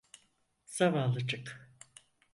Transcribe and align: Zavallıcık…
Zavallıcık… 0.65 1.69